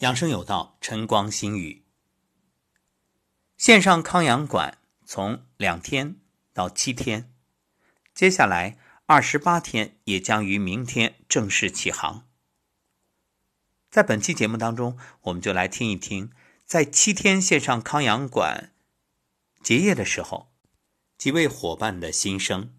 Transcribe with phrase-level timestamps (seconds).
[0.00, 1.84] 养生有道，晨光心语。
[3.58, 6.16] 线上康养馆从两天
[6.54, 7.30] 到七天，
[8.14, 12.26] 接下来二十八天也将于明天正式起航。
[13.90, 16.32] 在本期节目当中，我们就来听一听，
[16.64, 18.72] 在七天线上康养馆
[19.62, 20.50] 结业的时候，
[21.18, 22.74] 几位伙伴的心声。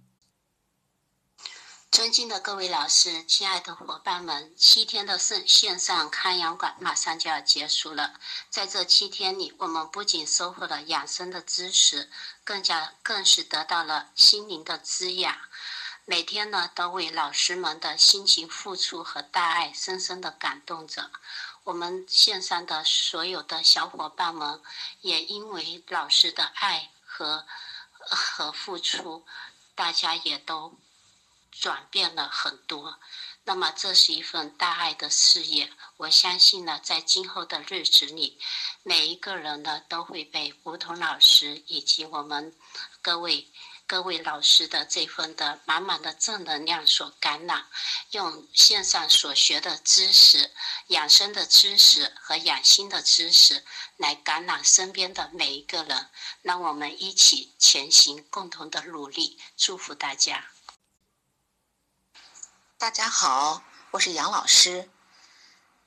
[1.91, 8.13] 尊敬的各位老师，亲爱的伙伴们，七天的线线上康养馆马上就要结束了。
[8.49, 12.09] 在这七天里，我们不仅收获了养生的知识，
[12.45, 15.37] 更加更是得到了心灵的滋养。
[16.05, 21.11] 每天呢，都为老师们的辛勤付出和大爱深深的感动着。
[21.65, 24.61] 我们线上的所有的小伙伴们，
[25.01, 27.45] 也因为老师的爱和
[27.99, 29.25] 和付出，
[29.75, 30.79] 大家也都。
[31.51, 32.97] 转变了很多，
[33.43, 35.71] 那么这是一份大爱的事业。
[35.97, 38.39] 我相信呢，在今后的日子里，
[38.83, 42.55] 每一个人呢都会被梧桐老师以及我们
[43.01, 43.47] 各位
[43.85, 47.67] 各位老师的这份的满满的正能量所感染，
[48.11, 50.51] 用线上所学的知识、
[50.87, 53.65] 养生的知识和养心的知识
[53.97, 56.09] 来感染身边的每一个人。
[56.41, 60.51] 让我们一起前行，共同的努力，祝福大家。
[62.81, 64.89] 大家好，我是杨老师。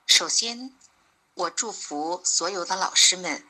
[0.07, 0.73] 首先，
[1.35, 3.45] 我祝福所有的老师们，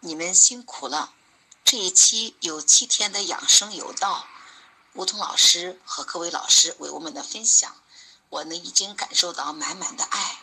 [0.00, 1.14] 你们辛苦了。
[1.62, 4.26] 这一期有七天的养生有道，
[4.94, 7.76] 梧桐老师和各位老师为我们的分享，
[8.30, 10.40] 我呢已经感受到满满的爱。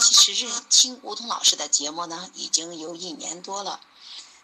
[0.00, 3.82] 其实认听梧桐老师的节目呢，已经有一年多了。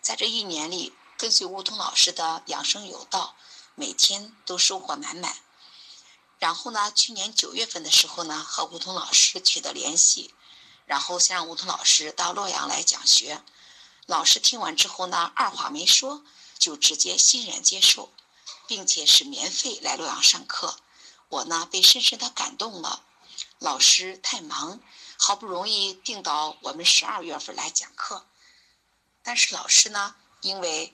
[0.03, 3.34] 在这一年里，跟随梧桐老师的养生有道，
[3.75, 5.34] 每天都收获满满。
[6.42, 10.34] 然后呢，去年九月份的时候呢，和梧桐老师取得联系，
[10.86, 13.40] 然后想让梧桐老师到洛阳来讲学。
[14.06, 16.24] 老师听完之后呢，二话没说，
[16.58, 18.12] 就直接欣然接受，
[18.66, 20.81] 并且是免费来洛阳上课。
[21.28, 23.04] 我呢，被深深的感动了。
[23.60, 24.81] 老师太忙，
[25.16, 28.26] 好不容易定到我们十二月份来讲课，
[29.22, 30.92] 但是老师呢，因为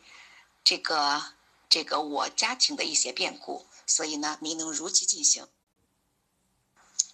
[0.63, 1.33] 这个
[1.71, 3.67] 这个我家庭的一些变故。
[3.89, 5.49] 所以呢，没能如期进行。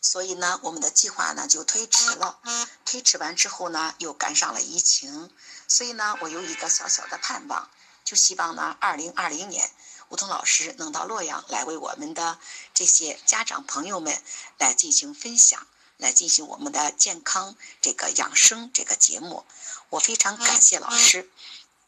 [0.02, 2.38] 所以呢，我们的计划呢就推迟了。
[2.84, 5.30] 推迟完之后呢，又赶上了疫情。
[5.66, 7.70] 所以呢，我有一个小小的盼望，
[8.04, 9.72] 就希望呢，二零二零年，
[10.10, 12.38] 梧桐老师能到洛阳来为我们的
[12.74, 14.22] 这些家长朋友们
[14.58, 19.46] 来进行分享，来进行我们的健康这个养生这个节目。
[19.88, 21.30] 我非常感谢老师，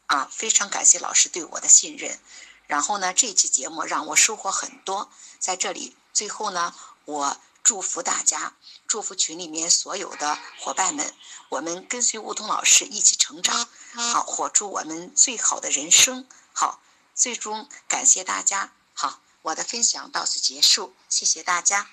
[0.07, 2.19] 啊，非常感谢老师对我的信任。
[2.67, 5.09] 然后呢，这期节目让我收获很多。
[5.39, 8.53] 在这里，最后呢，我祝福大家，
[8.87, 11.13] 祝福群里面所有的伙伴们，
[11.49, 16.27] 我们跟随梧桐老师一起成长，好，活出我们最好的人生。
[16.53, 16.81] 好，
[17.15, 18.73] 最终感谢大家。
[18.93, 21.89] 好，我的分享到此结束，谢谢大家。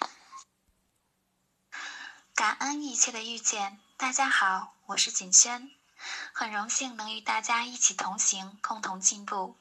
[2.35, 5.71] 感恩一切的遇见，大家好，我是景轩，
[6.33, 9.57] 很荣幸能与大家一起同行，共同进步。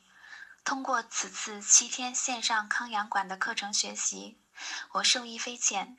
[0.64, 4.38] 通过此次七天线上康养馆的课程学习，
[4.94, 5.98] 我受益匪浅，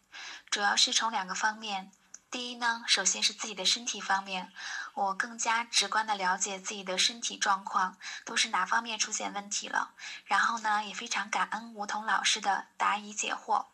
[0.50, 1.92] 主要是从两个方面。
[2.30, 4.50] 第一呢，首先是自己的身体方面，
[4.94, 9.92] 我更加直观的了解自己的身体状况都是哪方面出现问题了。
[10.24, 13.66] 然后呢，也非常感恩梧桐老师的答疑解惑。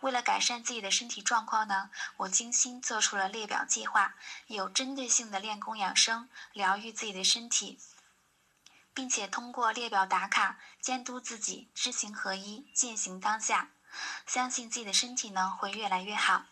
[0.00, 4.14] 为了改善自己的身体状况呢，我精心做出了列表计划，
[4.48, 7.78] 有针对性的练功养生，疗愈自己的身体。
[8.94, 13.70] 并且通过列表打卡监督自己，知行合一，践行当下，
[14.24, 16.46] 相信自己的身体呢会越来越好，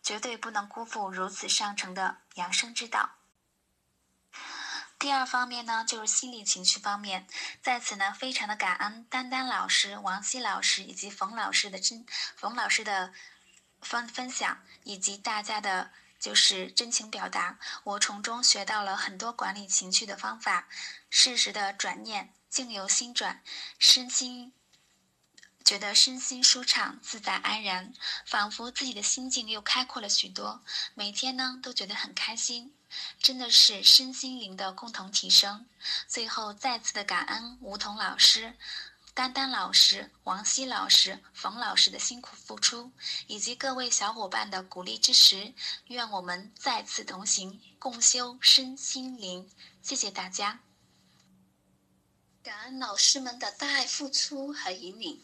[0.00, 3.16] 绝对不能辜负如此上乘的养生之道。
[4.98, 7.26] 第二方面呢，就是心理情绪方面，
[7.60, 12.06] 在此呢非常的感恩丹丹老师、王希老师以及冯老师的真
[12.36, 13.12] 冯老师的
[13.80, 15.90] 分分享，以及大家的。
[16.18, 20.68] 就是真情表达，我从中学到了很多管理情绪的方法，
[21.10, 23.42] 适时的转念，境由心转，
[23.78, 24.52] 身心
[25.64, 27.92] 觉得身心舒畅、自在安然，
[28.24, 30.62] 仿佛自己的心境又开阔了许多，
[30.94, 32.74] 每天呢都觉得很开心，
[33.20, 35.66] 真的是身心灵的共同提升。
[36.08, 38.56] 最后再次的感恩梧桐老师。
[39.16, 42.92] 丹丹老师、王希老师、冯老师的辛苦付出，
[43.26, 45.54] 以及各位小伙伴的鼓励支持，
[45.86, 49.50] 愿我们再次同行，共修身心灵。
[49.80, 50.60] 谢谢大家！
[52.42, 55.18] 感恩老师们的大爱付出和引领，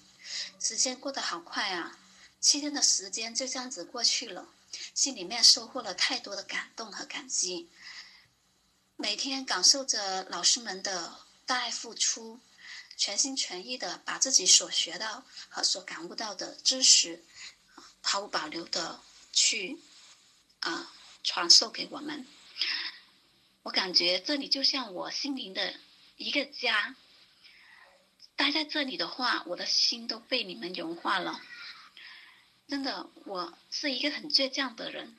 [0.58, 1.98] 时间过得好快啊！
[2.40, 4.48] 七天的时间就这样子过去了，
[4.94, 7.68] 心里面收获了太多的感动和感激。
[8.96, 12.40] 每天感受着老师们的大爱付出，
[13.02, 17.24] 全心全意的把自己所学到和所感悟到的知识，
[18.00, 19.00] 毫无保留的
[19.32, 19.76] 去
[20.60, 20.94] 啊
[21.24, 22.24] 传授给我们。
[23.64, 25.74] 我感觉这里就像我心灵的
[26.16, 26.94] 一个家。
[28.36, 31.40] 待在这里的话，我的心都被你们融化了。
[32.68, 35.16] 真的，我是一个很倔强的人，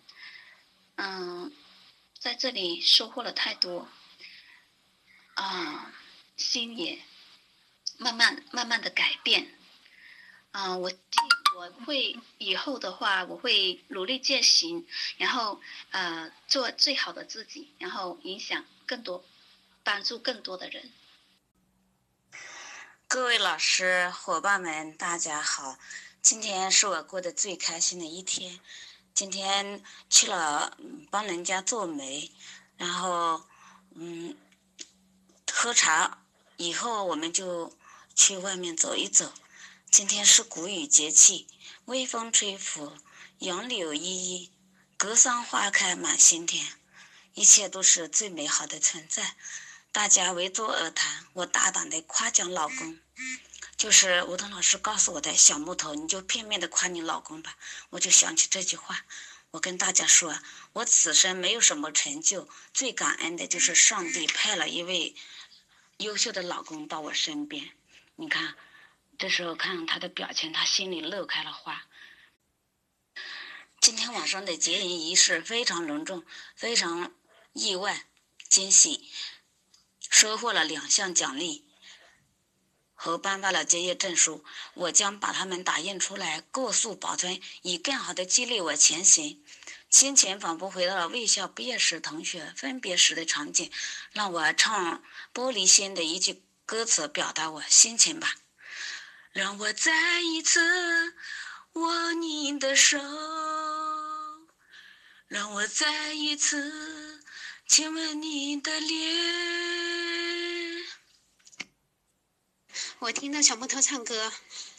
[0.96, 1.52] 嗯，
[2.18, 3.90] 在这里收获了太多，
[5.34, 5.94] 啊，
[6.38, 7.02] 心也
[7.98, 9.54] 慢慢慢慢的改变。
[10.52, 10.92] 啊，我
[11.58, 14.86] 我会以后的话，我会努力践行，
[15.18, 15.60] 然后
[15.90, 19.26] 呃，做最好的自己，然后影响更多，
[19.84, 20.92] 帮助更多的人。
[23.08, 25.78] 各位老师、伙伴们，大家好！
[26.22, 28.60] 今天是我过得最开心的一天。
[29.14, 30.78] 今天去了
[31.12, 32.32] 帮人家做媒，
[32.78, 33.46] 然后
[33.96, 34.36] 嗯，
[35.52, 36.24] 喝茶
[36.58, 37.76] 以后，我们就
[38.16, 39.34] 去外面走一走。
[39.92, 41.48] 今天是谷雨节气，
[41.86, 42.98] 微风吹拂，
[43.40, 44.52] 杨柳依依，
[44.98, 46.66] 格桑花开满心田，
[47.34, 49.36] 一切都是最美好的存在。
[49.92, 52.98] 大家围坐而谈，我大胆的夸奖老公，
[53.78, 57.56] 就是吴桐老师告诉我的小木头，你就片面的夸你老公吧。
[57.92, 59.06] 我就想起这句话，
[59.52, 60.40] 我跟大家说，
[60.74, 65.14] 我此生没有什么成就，最感恩的就是上帝派了一位
[65.98, 67.70] 优秀的老公到我身边。
[68.16, 68.56] 你看，
[69.18, 71.88] 这时候看他的表情，他心里乐开了花。
[73.82, 76.24] 今天晚上的结营仪式非常隆重，
[76.56, 77.14] 非常
[77.54, 78.06] 意外
[78.48, 79.10] 惊喜。
[80.10, 81.66] 收获了两项奖励
[82.94, 84.46] 和颁发了结业证书，
[84.76, 89.44] 我将把它们打印出来，过速保存，以更好的激励我前行。
[89.90, 93.72] 心情仿佛回到了卫校毕业时同学分别时的场景，
[94.12, 95.02] 让我唱
[95.34, 98.36] 《玻璃心》的一句歌词表达我心情吧。
[99.32, 101.14] 让我再一次
[101.74, 103.00] 握你的手，
[105.28, 107.24] 让我再一次
[107.68, 109.04] 亲吻你的脸。
[113.00, 114.32] 我听到小木头唱歌，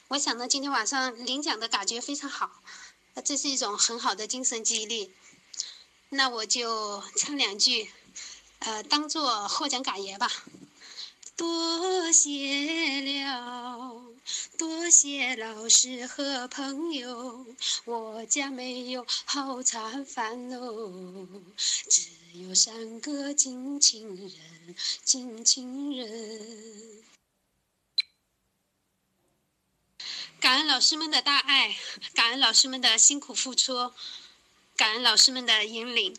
[0.09, 2.63] 我想到今天晚上领奖的感觉非常好，
[3.25, 5.13] 这是一种很好的精神激励。
[6.11, 7.91] 那我就唱两句，
[8.61, 10.31] 呃，当做获奖感言吧。
[11.37, 14.03] 多谢了，
[14.57, 17.47] 多谢老师和朋友，
[17.85, 27.03] 我家没有好茶饭哦，只有三个近亲人，近亲人。
[30.41, 31.77] 感恩老师们的大爱，
[32.15, 33.91] 感恩老师们的辛苦付出，
[34.77, 36.17] 感恩老师们的引领，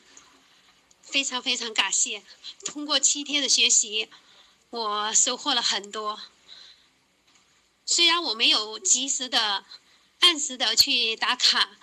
[1.02, 2.24] 非常非常感谢。
[2.66, 4.10] 通过七天的学习，
[4.75, 6.19] 我收获了很多。
[7.86, 9.63] 虽然我没有及时的、
[10.19, 11.77] 按时的去打卡，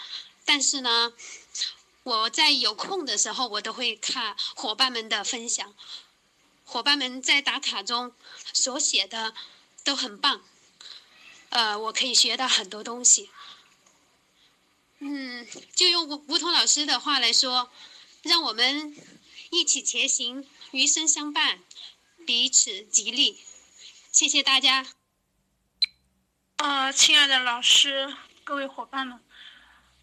[0.44, 1.14] 但是呢，
[2.02, 5.74] 我在有空的时候，我都会看伙伴们的分享。
[6.66, 8.12] 伙伴们在打卡中
[8.52, 9.32] 所写的
[9.84, 10.42] 都很棒。
[11.48, 13.30] 呃，我可以学到很多东西。
[14.98, 17.70] 嗯，就用吴吴桐老师的话来说，
[18.20, 18.94] 让我们
[19.48, 21.62] 一起前行，余生相伴，
[22.24, 23.40] 彼此激励。
[24.10, 24.86] 谢谢大家。
[26.56, 28.14] 啊，亲爱的老师，
[28.44, 29.18] 各位伙伴们，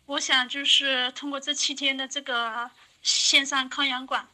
[0.06, 2.70] 我想就是通过这七天的这个
[3.02, 4.28] 线上康养馆，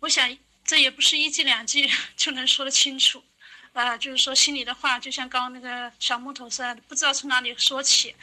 [0.00, 3.24] 我想这也不是一句两句 就能说得清楚。
[3.72, 8.14] 啊，就是说心里的话，就像刚刚那个小木头似的，不知道从哪里说起。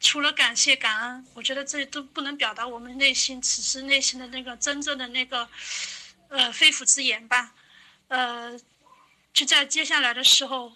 [0.00, 5.48] 除了感谢、感恩，我觉得这都不能表达我们内心此时内心的那个真正的那个，
[6.28, 7.54] 呃，肺腑之言吧。
[8.08, 8.58] 呃，
[9.32, 10.72] 就在接下来的时候，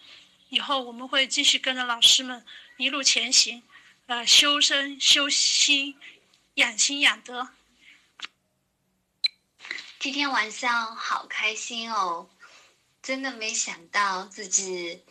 [0.49, 2.45] 以后我们会继续跟着老师们
[2.77, 3.63] 一路前行，
[4.07, 5.97] 呃，修身、修心、
[6.55, 7.49] 养心、养德。
[9.99, 12.29] 今天晚上好开心哦！
[13.03, 15.03] 真的没想到自己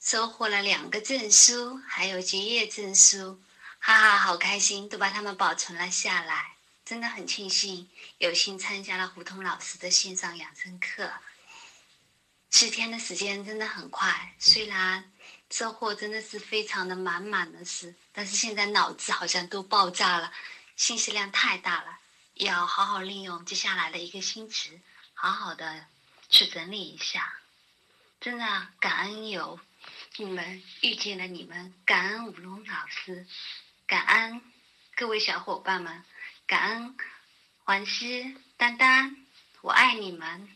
[0.00, 3.40] 收获了两个证书，还有结业证书，
[3.78, 6.51] 哈哈，好开心，都把它们保存了下来。
[6.92, 11.10] 真的很庆幸有幸参加了胡同老师的线上养生课。
[12.50, 15.10] 七天的时间真的很快，虽然
[15.48, 20.30] 收获真的是非常的满满的是，但是现在脑子好像都爆炸了，
[20.76, 21.98] 信息量太大了，
[22.34, 24.78] 要好好利用接下来的一个星期，
[25.14, 25.86] 好好的。
[26.28, 27.38] 去整理一下，
[28.20, 29.58] 真的感恩有
[30.16, 33.26] 你们遇见了你们，感恩舞龙老师，
[33.86, 34.42] 感恩
[34.94, 36.04] 各位小伙伴们，
[36.52, 36.94] 感恩
[37.64, 39.16] 黄西、丹丹，
[39.62, 40.50] 我爱你们。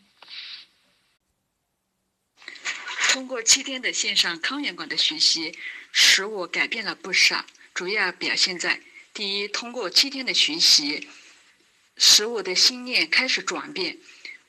[3.09, 5.57] 通过七天的线上康养馆的学习，
[5.91, 7.43] 使我改变了不少。
[7.73, 8.79] 主要表现在：
[9.11, 11.09] 第一，通过七天的学习，
[11.95, 13.97] 使我的心念开始转变，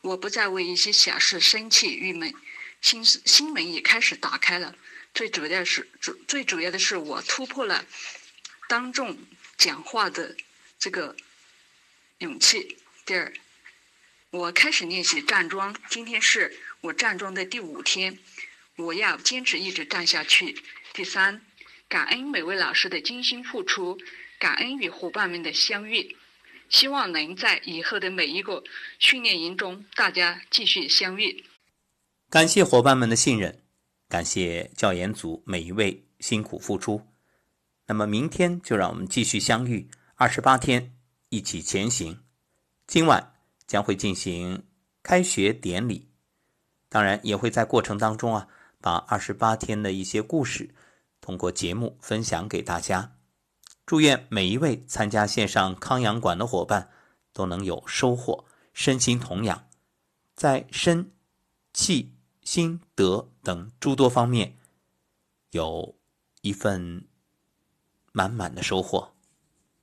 [0.03, 2.35] 我不再为一些小事生气郁闷，
[2.83, 4.77] 心心门也开始打开了。
[5.15, 7.87] 最主要是主最主要的是，我突破了
[8.69, 9.17] 当众
[9.57, 10.37] 讲话的
[10.79, 11.17] 这个
[12.19, 12.77] 勇气。
[13.07, 13.33] 第二，
[14.31, 18.19] 我开始练习站桩，今天是我站桩的第五天。
[18.77, 20.61] 我要坚持一直站下去。
[20.93, 21.41] 第三，
[21.89, 23.99] 感恩每位老师的精心付出，
[24.39, 26.17] 感恩与伙伴们的相遇，
[26.69, 28.65] 希望能在以后的每一个
[28.99, 31.45] 训练营中，大家继续相遇。
[32.29, 33.63] 感谢伙伴们的信任，
[34.09, 37.07] 感谢教研组每一位辛苦付出。
[37.87, 40.93] 那么明天就让我们继续相遇，二十八天
[41.29, 42.21] 一起前行。
[42.87, 43.35] 今晚
[43.67, 44.65] 将会进行
[45.03, 46.09] 开学典礼，
[46.89, 48.49] 当然也会在过程当中啊。
[48.81, 50.73] 把二十八天的一些故事
[51.21, 53.17] 通过节目分享给大家。
[53.85, 56.89] 祝愿每一位参加线上康养馆的伙伴
[57.33, 59.69] 都能有收获，身心同养，
[60.37, 61.11] 在身、
[61.73, 64.57] 气、心、德等诸多方面
[65.51, 65.97] 有
[66.43, 67.05] 一份
[68.13, 69.13] 满满的收获。